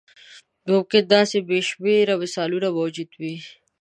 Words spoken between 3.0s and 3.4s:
وي.